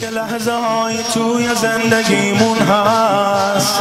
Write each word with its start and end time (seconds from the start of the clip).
یه 0.00 0.10
لحظه 0.10 0.52
های 0.52 0.96
توی 1.14 1.48
زندگیمون 1.54 2.58
هست. 2.58 3.80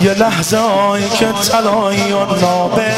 یه 0.00 0.14
لحظه 0.14 0.58
هایی 0.58 1.08
که 1.08 1.32
تلایی 1.32 2.12
و 2.12 2.24
نابه. 2.24 2.94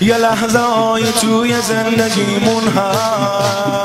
یه 0.00 0.16
لحظه 0.16 0.58
های 0.58 1.12
توی 1.12 1.60
زندگیمون 1.62 2.68
هست. 2.68 3.81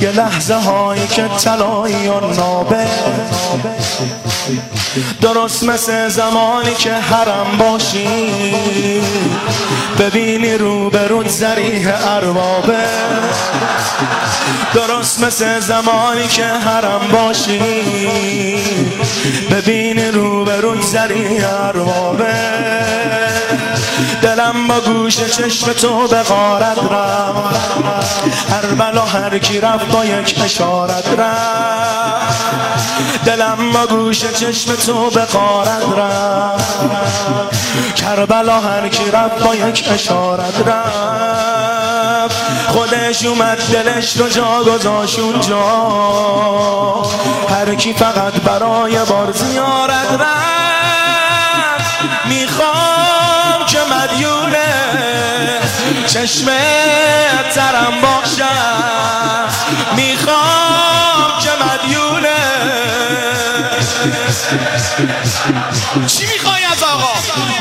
یه 0.00 0.10
لحظه 0.10 0.54
هایی 0.54 1.06
که 1.06 1.28
تلایی 1.28 2.08
و 2.08 2.20
نابه. 2.20 2.86
درست 5.20 5.62
مثل 5.62 6.08
زمانی 6.08 6.74
که 6.74 6.94
حرم 6.94 7.58
باشی. 7.58 8.08
ببینی 9.98 10.54
رو 10.54 10.90
رود 10.90 11.28
زریح 11.28 12.12
اربابه. 12.14 12.84
درست 14.74 15.20
مثل 15.20 15.60
زمانی 15.60 16.28
که 16.28 16.44
حرم 16.44 17.08
باشی. 17.12 17.60
ببینی 19.50 20.10
رو 20.10 20.44
رود 20.44 20.82
زریح 20.82 21.44
اربابه. 21.48 23.01
دلم 24.22 24.68
با 24.68 24.80
گوش 24.80 25.16
چشم 25.16 25.72
تو 25.72 26.08
به 26.08 26.22
غارت 26.22 26.78
رفت. 26.78 28.50
هر 28.50 28.66
بلا 28.66 29.04
هر 29.04 29.38
کی 29.38 29.60
رفت 29.60 29.86
با 29.86 30.04
یک 30.04 30.36
اشارت 30.44 31.08
رفت. 31.18 32.44
دلم 33.24 33.72
با 33.72 33.86
گوش 33.86 34.24
چشم 34.24 34.74
تو 34.74 35.10
به 35.10 35.24
غارت 35.24 35.84
رفت 35.98 36.92
کربلا 37.94 38.60
هر 38.60 38.88
کی 38.88 39.10
رفت 39.10 39.42
با 39.42 39.54
یک 39.54 39.84
اشارت 39.90 40.54
رفت. 40.66 42.36
خودش 42.68 43.24
اومد 43.24 43.58
دلش 43.72 44.16
رو 44.16 44.28
جا 44.28 44.64
گذاشت 44.64 45.18
اونجا. 45.18 45.62
هر 47.50 47.74
کی 47.74 47.92
فقط 47.92 48.32
برای 48.32 48.98
بار 48.98 49.32
زیارت 49.32 50.12
رفت. 50.12 50.22
می‌خوام 52.24 52.81
چشم 56.12 56.46
ترم 57.54 58.00
باشم 58.02 59.48
می‌خوام 59.96 61.40
که 61.40 61.50
مدیونه. 61.64 62.28
چی 66.06 66.26
می‌خوای 66.26 66.64
از 66.64 66.82
آقا؟ 66.82 67.12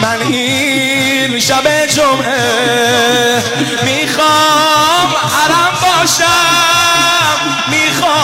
من 0.01 0.21
این 0.21 1.39
شب 1.39 1.85
جمعه 1.85 3.43
می‌خوام 3.83 5.09
حرم 5.15 5.73
باشم. 5.81 7.37
می‌خوام. 7.67 8.21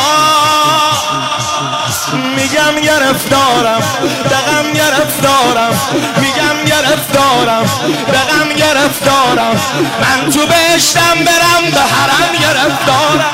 میگم 2.35 2.81
گرفتارم 2.81 3.81
دقم 4.29 4.73
گرفتارم. 4.73 5.79
میگم 6.17 6.36
گرفتارم 6.77 7.65
دقم 8.13 8.49
گرفتارم 8.57 9.61
من 10.01 10.29
تو 10.29 10.39
بشتم 10.45 11.13
برم 11.25 11.71
به 11.73 11.79
حرم 11.79 12.33
گرفتارم 12.41 13.33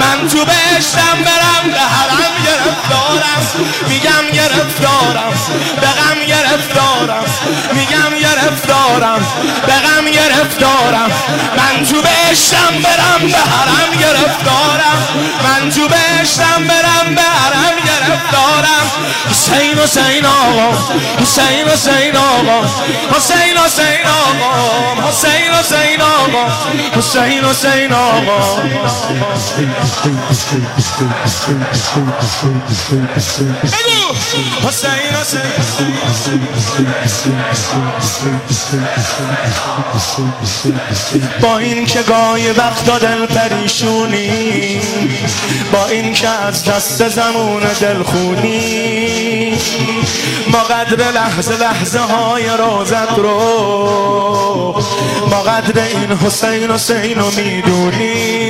من 0.00 0.28
تو 0.28 0.44
بشتم 0.44 1.16
برم 1.24 1.70
به 1.72 1.80
حرم 1.80 2.32
گرفتارم 2.44 3.66
میگم 3.88 4.30
گرفتارم 4.32 5.32
دقم 5.82 6.26
گرفتارم 6.26 7.24
میگم 7.72 8.18
گرفتارم 8.20 9.26
دقم 9.68 10.10
گرفتارم 10.10 11.10
من 11.82 11.88
تو 11.88 12.02
بشتم 12.02 12.82
برم 12.82 13.28
به 13.28 13.38
حرم 13.38 13.90
گرفتارم. 14.00 15.08
من 15.44 15.70
تو 15.70 15.88
بشتم 15.88 16.64
برم 16.68 17.14
به 17.14 17.22
حرم 17.22 17.74
گرفتارم. 17.86 18.86
حسین 19.30 19.78
حسین 19.78 20.26
آقا 20.26 20.78
حسین 21.22 21.68
حسین 21.68 22.16
آقا 22.16 22.66
حسین 23.18 23.56
حسین 23.58 24.06
آقا 24.06 25.08
حسین 25.08 25.54
حسین 25.54 26.02
آقا 26.02 26.44
حسین 26.96 27.44
حسین 27.44 27.92
آقا. 27.92 28.62
با 41.40 41.58
این 41.58 41.71
که 41.80 42.02
گاهی 42.02 42.50
وقت 42.50 43.00
دل 43.00 43.26
پریشونی 43.26 44.80
با 45.72 45.86
این 45.86 46.12
که 46.12 46.28
از 46.28 46.64
دست 46.64 47.08
زمون 47.08 47.62
دل 47.80 48.02
خونی 48.02 49.58
ما 50.52 50.58
قدر 50.58 51.10
لحظه 51.12 51.56
لحظه 51.56 51.98
های 51.98 52.44
روزت 52.48 53.18
رو 53.18 54.82
ما 55.30 55.42
قدر 55.42 55.82
این 55.82 56.12
حسین 56.12 56.70
حسین 56.70 57.18
رو 57.18 57.30
می‌دونیم 57.30 58.41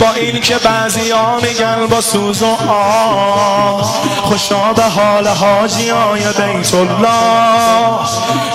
با 0.00 0.12
این 0.12 0.40
که 0.40 0.56
بعضی 0.58 1.10
ها 1.10 1.36
میگن 1.36 1.86
با 1.86 2.00
سوز 2.00 2.42
و 2.42 2.56
آه 2.68 4.04
خوشا 4.22 4.72
به 4.72 4.82
حال 4.82 5.26
حاجی 5.28 5.88
های 5.88 6.20
بیت 6.20 6.74
الله 6.74 7.98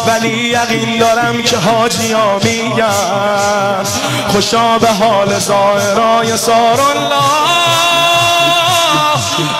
ولی 0.07 0.29
یقین 0.29 0.97
دارم 0.99 1.43
که 1.43 1.57
حاجی 1.57 2.11
ها 2.11 2.39
میگن 2.43 3.83
خوشا 4.27 4.77
به 4.77 4.87
حال 4.87 5.39
زائرای 5.39 6.37
سار 6.37 6.81
الله 6.81 7.49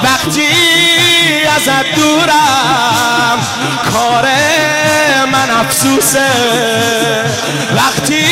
وقتی 0.03 0.48
ازت 1.56 1.96
دورم 1.96 3.40
کار 3.94 4.25
من 5.31 5.50
افسوسه. 5.52 6.30
وقتی 7.75 8.25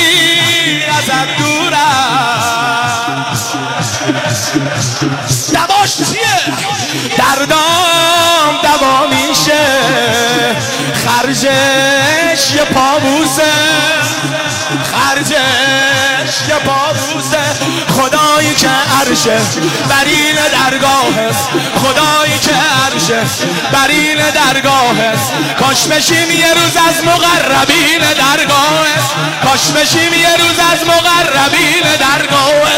ازت 0.98 1.38
دورم 1.38 2.07
دواش 5.54 5.98
چیه؟ 5.98 6.56
دردام 7.18 8.62
دوا 8.64 9.08
میشه 9.08 9.66
خرجش 11.06 12.56
یه 12.56 12.64
پابوسه 12.64 13.52
خرجش 14.92 16.34
یه 16.50 16.56
پابوسه 16.56 17.44
خدایی 17.98 18.56
که 18.56 18.70
عرشه 19.02 19.38
برین 19.90 20.36
درگاه 20.36 21.32
خدایی 21.76 22.27
عرشه 23.12 23.48
برین 23.72 24.18
درگاه. 24.18 24.96
کاش 25.60 25.88
بشیم 25.88 26.32
یه 26.32 26.54
روز 26.54 26.76
از 26.90 27.04
مقربین 27.06 28.00
درگاه. 28.00 28.86
کاش 29.44 29.72
بشیم 29.72 30.14
یه 30.14 30.38
روز 30.38 30.60
از 30.74 30.88
مقربین 30.88 31.84
درگاه. 32.00 32.72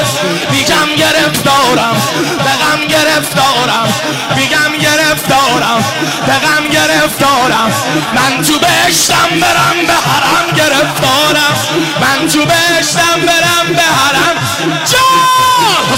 میگم 0.52 0.96
گرفتارم 0.98 2.02
بغم 2.40 2.88
گرفتارم. 2.88 3.94
میگم 4.36 4.78
گرفتارم 4.82 5.84
بغم 6.28 6.68
گرفتارم. 6.72 7.72
من 8.16 8.44
تو 8.44 8.60
بشتم 8.60 9.40
برم 9.42 9.86
به 9.88 9.94
حرم 9.94 10.52
گرفتارم. 10.56 11.56
من 12.02 12.28
تو 12.28 12.46
بشتم 12.46 13.20
برم 13.26 13.74
به 13.76 13.82
حرم. 13.82 14.36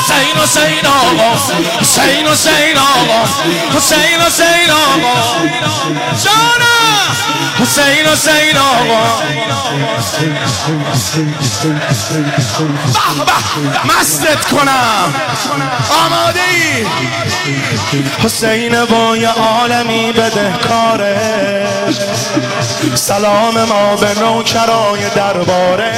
حسین 0.02 0.38
حسین 0.44 0.86
آقا 0.88 1.34
حسین 1.82 2.28
حسین 2.28 2.78
آقا 2.78 3.24
حسین 3.78 4.22
حسین 4.22 4.72
آقا 4.72 5.40
جانم 6.24 7.16
حسین 7.62 8.06
حسین 8.08 8.58
آقا 8.58 9.22
مستت 13.86 14.46
کنم. 14.46 15.14
آماده 16.06 16.40
ای. 16.52 16.86
حسین 18.24 18.86
با 18.86 19.18
یه 19.18 19.30
عالمی 19.30 20.12
بده 20.12 20.54
کارش 20.70 21.96
سلام 22.96 23.64
ما 23.64 23.96
به 23.96 24.20
نوکرای 24.20 25.10
دربارش 25.16 25.98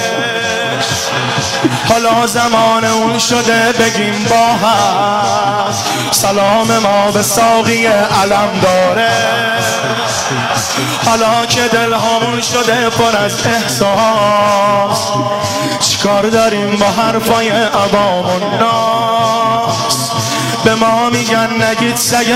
حالا 1.90 2.28
زمان 2.28 2.86
اون 2.86 3.20
شده 3.20 3.74
بگیم 3.80 4.26
با 4.30 4.68
هم. 4.68 5.74
سلام 6.12 6.78
ما 6.78 7.12
به 7.12 7.22
ساقی 7.22 7.86
علم 7.86 8.60
داره. 8.62 9.12
حالا 11.06 11.46
که 11.46 11.62
دل 11.62 11.94
همون 11.94 12.42
شده 12.42 12.90
پر 12.90 13.18
از 13.18 13.48
احساس. 13.48 15.12
چیکار 15.80 16.30
داریم 16.30 16.76
با 16.76 16.86
حرفای 16.86 17.50
عوام 17.50 18.26
و 18.26 18.58
ناس؟ 18.60 20.03
به 20.64 20.76
ما 20.76 21.10
میگن 21.10 21.64
نگید 21.64 21.96
سگ 21.96 22.34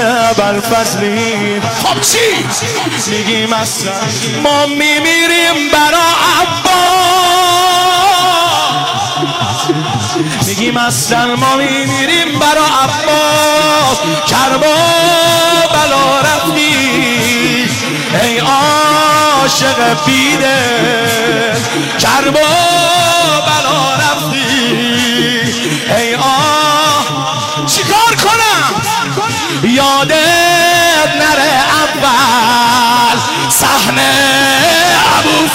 فضلی 0.72 1.62
خب 1.62 2.02
چی؟ 2.02 2.46
میگیم 3.12 3.54
اصلا 3.54 3.92
ما 4.44 4.66
میمیریم 4.66 5.70
برا 5.74 6.08
عباس 6.42 6.68
میگیم 10.48 10.78
اصلا 10.78 11.36
ما 11.36 11.56
میمیریم 11.56 12.40
برا 12.40 12.66
عباس 12.84 13.98
کربا 14.28 14.76
بلا 15.74 16.22
رفتی. 16.22 17.70
ای 18.24 18.38
عاشق 18.38 20.06
بیده 20.06 20.58
کربا 22.00 22.40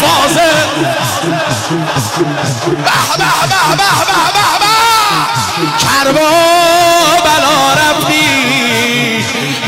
فاضل 0.02 0.66
به 2.84 2.99
به 3.19 3.32
به 3.46 3.76
به 3.76 3.90
به 4.06 4.49
به 4.58 4.75
کربا 5.78 6.31
بلا 7.25 7.72
رفتی 7.75 9.25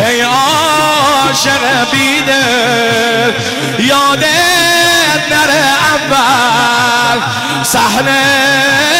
ای 0.06 0.20
عاشق 0.20 1.90
بیده 1.92 2.44
یادت 3.78 5.22
نره 5.31 5.64
اول. 5.94 7.20
صحنه 7.62 8.94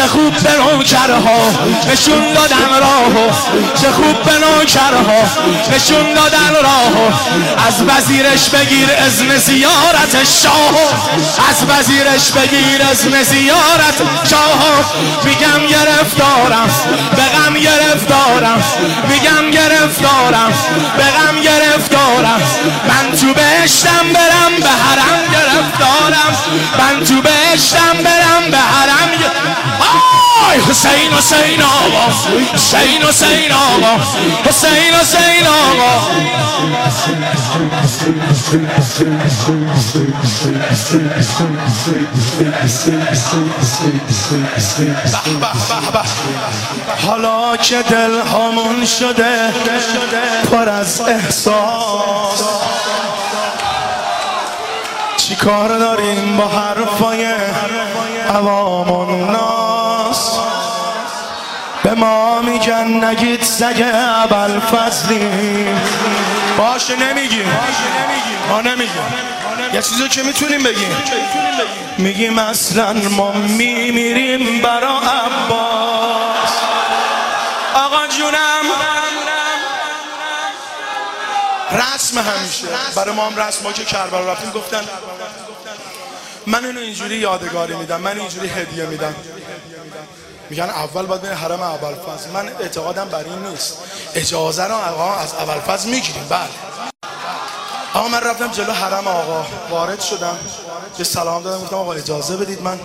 چه 0.00 0.06
خوب 0.06 0.34
به 0.34 0.50
نوکرها 0.52 1.40
نشون 1.92 2.32
دادن 2.34 2.80
راهو 2.80 3.30
چه 3.80 3.90
خوب 3.90 4.22
به 4.22 4.32
نوکرها 4.32 5.22
نشون 5.74 6.14
دادن 6.14 6.54
راهو 6.62 7.12
از 7.66 7.82
وزیرش 7.88 8.48
بگیر 8.48 8.88
ازم 9.06 9.36
زیارت 9.36 10.24
شاهو 10.42 10.88
از 11.50 11.64
وزیرش 11.68 12.30
بگیر 12.30 12.82
ازم 12.90 13.22
زیارت 13.22 14.02
شاهو 14.30 14.84
میگم 15.24 15.66
گرفتارم 15.66 16.70
به 17.16 17.22
غم 17.22 17.54
گرفتارم 17.54 18.62
میگم 19.08 19.50
گرفتارم 19.50 20.52
به 20.96 21.04
غم 21.04 21.40
گرفتارم. 21.40 22.40
من 22.88 23.16
تو 23.16 23.34
بهشتم 23.34 24.12
برم 24.14 24.60
به 24.60 24.68
حرم 24.68 25.20
گرفتارم. 25.32 26.36
من 26.78 27.04
تو 27.04 27.22
بهشتم 27.22 28.02
برم 28.04 28.19
حسین 30.80 31.12
حسین 31.12 31.62
آقا 31.62 32.12
حسین 32.54 33.02
حسین 33.02 33.52
آقا 33.52 34.02
حسین 34.44 34.94
حسین 34.94 35.46
آقا 35.46 36.00
حالا 47.06 47.56
که 47.56 47.82
دل 47.82 48.20
همون 48.20 48.86
شده 48.86 49.52
پر 50.50 50.68
از 50.68 51.00
احساس. 51.00 52.42
چی 55.16 55.36
کار 55.36 55.78
داریم 55.78 56.36
با 56.36 56.48
حرفای 56.48 57.32
عوام 58.34 58.90
و 58.90 59.26
ناس؟ 59.32 60.49
به 61.82 61.94
ما 61.94 62.40
میگن 62.40 63.04
نگید 63.04 63.42
سگ 63.42 63.82
اول 63.92 64.60
فضلی. 64.60 65.66
باشه 66.58 66.96
نمیگیم. 66.96 67.46
ما 68.48 68.60
نمیگیم. 68.60 69.02
یه 69.72 69.82
چیزو 69.82 70.08
که 70.08 70.22
می‌تونیم 70.22 70.62
بگیم. 70.62 70.96
میگیم 71.98 72.38
اصلا 72.38 72.92
ما 72.92 73.32
میمیریم 73.32 74.62
برا 74.62 75.00
عباس. 75.00 76.52
آقا 77.74 78.06
جونم. 78.06 78.64
رسم 81.72 82.18
همیشه. 82.18 82.66
برای 82.96 83.14
ما 83.14 83.26
هم 83.26 83.36
رسم. 83.36 83.64
ما 83.64 83.72
که 83.72 83.84
کربلا 83.84 84.32
رفتیم 84.32 84.50
گفتن 84.50 84.80
من 86.46 86.64
اینو 86.64 86.80
اینجوری 86.80 87.16
یادگاری 87.16 87.74
میدم 87.74 88.00
من 88.00 88.18
اینجوری 88.18 88.48
هدیه 88.48 88.86
میدم. 88.86 89.14
میگن 90.50 90.70
اول 90.70 91.06
باید 91.06 91.22
بین 91.22 91.32
حرم 91.32 91.62
اول 91.62 91.94
فاز 91.94 92.28
من 92.28 92.48
اعتقادم 92.60 93.08
بر 93.08 93.24
این 93.24 93.46
نیست. 93.46 93.78
اجازه 94.14 94.64
رو 94.64 94.74
آقا 94.74 95.14
از 95.14 95.34
اول 95.34 95.60
فاز 95.60 95.86
می‌گیریم. 95.86 96.26
بله. 96.28 96.48
آقا 97.94 98.08
من 98.08 98.20
رفتم 98.20 98.48
جلو 98.48 98.72
حرم 98.72 99.06
آقا. 99.06 99.46
وارد 99.70 100.00
شدم. 100.00 100.38
به 100.98 101.04
سلام 101.04 101.42
دادم. 101.42 101.64
گفتم 101.64 101.76
آقا 101.76 101.92
اجازه 101.92 102.36
بدید 102.36 102.62
من 102.62 102.80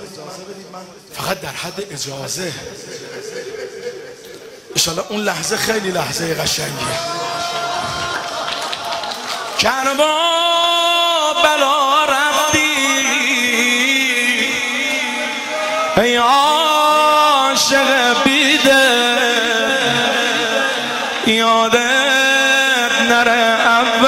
فقط 1.14 1.40
در 1.40 1.50
حد 1.50 1.84
اجازه. 1.92 2.54
انشالله 4.76 5.04
اون 5.10 5.22
لحظه 5.22 5.58
خیلی 5.58 5.92
لحظه 5.92 6.34
قشنگیه. 6.34 7.00
کربا 9.60 10.14
بلا 11.44 12.06
رفتی. 12.06 12.60
ای 15.98 16.18
عاشق 17.66 18.24
بیده. 18.24 18.86
یادت 21.28 23.02
نره 23.10 23.58
اول. 23.66 24.06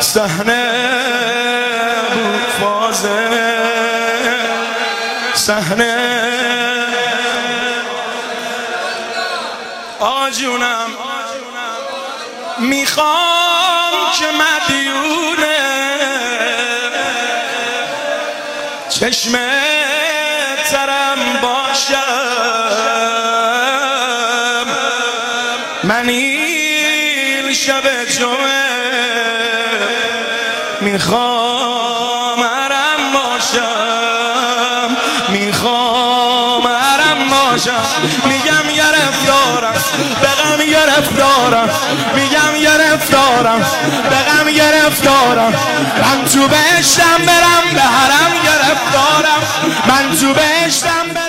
صحنه 0.00 0.70
بود 2.14 2.46
فازه. 2.60 3.28
صحنه. 5.34 5.96
آجونم 10.00 10.90
می‌خوام 12.58 13.92
که 14.18 14.26
مدیونه. 14.26 15.56
چشم 18.88 19.38
ترم 20.70 21.40
باشم 21.42 22.39
باشم. 37.50 37.82
میگم 38.24 38.74
گرفتارم 38.76 39.74
به 40.20 40.28
غم 40.28 40.64
گرفتارم 40.64 41.70
میگم 42.14 42.60
گرفتارم 42.62 43.66
به 44.10 44.16
غم 44.16 44.50
گرفتارم 44.50 45.52
من 46.02 46.24
تو 46.24 46.48
بهشتم 46.48 47.18
برم 47.26 47.74
به 47.74 47.80
حرم 47.80 48.32
گرفتارم 48.44 49.42
من 49.88 50.16
تو 50.16 50.34
بهشتم 50.34 51.19